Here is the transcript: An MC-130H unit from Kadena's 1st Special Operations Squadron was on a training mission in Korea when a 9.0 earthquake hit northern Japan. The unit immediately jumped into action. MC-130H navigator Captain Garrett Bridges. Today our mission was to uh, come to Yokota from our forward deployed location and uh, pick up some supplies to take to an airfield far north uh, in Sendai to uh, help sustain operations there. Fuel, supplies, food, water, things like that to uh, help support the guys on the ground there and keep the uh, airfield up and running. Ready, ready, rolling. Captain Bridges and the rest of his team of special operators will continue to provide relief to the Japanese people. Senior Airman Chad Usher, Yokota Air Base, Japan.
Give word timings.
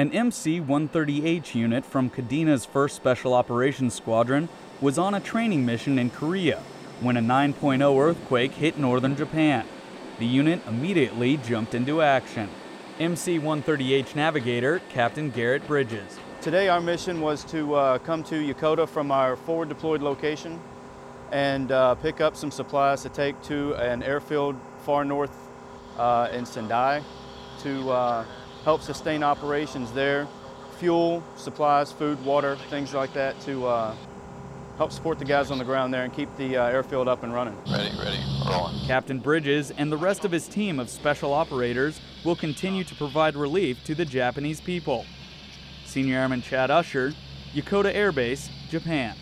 An 0.00 0.12
MC-130H 0.12 1.54
unit 1.54 1.84
from 1.84 2.08
Kadena's 2.08 2.66
1st 2.66 2.92
Special 2.92 3.34
Operations 3.34 3.92
Squadron 3.92 4.48
was 4.80 4.96
on 4.96 5.12
a 5.12 5.20
training 5.20 5.66
mission 5.66 5.98
in 5.98 6.08
Korea 6.08 6.62
when 7.02 7.18
a 7.18 7.20
9.0 7.20 8.00
earthquake 8.00 8.52
hit 8.52 8.78
northern 8.78 9.14
Japan. 9.14 9.66
The 10.18 10.24
unit 10.24 10.62
immediately 10.66 11.36
jumped 11.36 11.74
into 11.74 12.00
action. 12.00 12.48
MC-130H 12.98 14.14
navigator 14.14 14.80
Captain 14.88 15.28
Garrett 15.28 15.66
Bridges. 15.66 16.18
Today 16.40 16.68
our 16.68 16.80
mission 16.80 17.20
was 17.20 17.44
to 17.44 17.74
uh, 17.74 17.98
come 17.98 18.24
to 18.24 18.36
Yokota 18.36 18.88
from 18.88 19.12
our 19.12 19.36
forward 19.36 19.68
deployed 19.68 20.00
location 20.00 20.58
and 21.30 21.72
uh, 21.72 21.94
pick 21.96 22.22
up 22.22 22.36
some 22.36 22.50
supplies 22.50 23.02
to 23.02 23.10
take 23.10 23.38
to 23.42 23.74
an 23.74 24.02
airfield 24.02 24.56
far 24.78 25.04
north 25.04 25.50
uh, 25.98 26.30
in 26.32 26.46
Sendai 26.46 27.02
to 27.58 27.90
uh, 27.90 28.24
help 28.64 28.82
sustain 28.82 29.22
operations 29.22 29.92
there. 29.92 30.26
Fuel, 30.78 31.22
supplies, 31.36 31.92
food, 31.92 32.22
water, 32.24 32.56
things 32.70 32.94
like 32.94 33.12
that 33.12 33.38
to 33.42 33.66
uh, 33.66 33.94
help 34.78 34.92
support 34.92 35.18
the 35.18 35.24
guys 35.24 35.50
on 35.50 35.58
the 35.58 35.64
ground 35.64 35.92
there 35.92 36.04
and 36.04 36.12
keep 36.12 36.34
the 36.36 36.56
uh, 36.56 36.66
airfield 36.66 37.06
up 37.06 37.22
and 37.22 37.34
running. 37.34 37.56
Ready, 37.70 37.90
ready, 37.98 38.18
rolling. 38.48 38.78
Captain 38.86 39.18
Bridges 39.18 39.70
and 39.72 39.92
the 39.92 39.96
rest 39.96 40.24
of 40.24 40.32
his 40.32 40.48
team 40.48 40.80
of 40.80 40.88
special 40.88 41.34
operators 41.34 42.00
will 42.24 42.36
continue 42.36 42.84
to 42.84 42.94
provide 42.94 43.36
relief 43.36 43.84
to 43.84 43.94
the 43.94 44.04
Japanese 44.04 44.60
people. 44.60 45.04
Senior 45.84 46.16
Airman 46.16 46.40
Chad 46.40 46.70
Usher, 46.70 47.12
Yokota 47.52 47.94
Air 47.94 48.12
Base, 48.12 48.48
Japan. 48.70 49.16